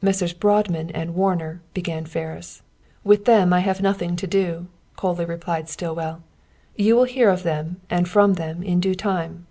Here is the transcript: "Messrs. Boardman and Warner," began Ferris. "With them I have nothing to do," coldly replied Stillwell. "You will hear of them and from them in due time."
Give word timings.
"Messrs. 0.00 0.32
Boardman 0.32 0.88
and 0.94 1.14
Warner," 1.14 1.60
began 1.74 2.06
Ferris. 2.06 2.62
"With 3.04 3.26
them 3.26 3.52
I 3.52 3.60
have 3.60 3.82
nothing 3.82 4.16
to 4.16 4.26
do," 4.26 4.68
coldly 4.96 5.26
replied 5.26 5.68
Stillwell. 5.68 6.22
"You 6.76 6.96
will 6.96 7.04
hear 7.04 7.28
of 7.28 7.42
them 7.42 7.78
and 7.90 8.08
from 8.08 8.36
them 8.36 8.62
in 8.62 8.80
due 8.80 8.94
time." 8.94 9.46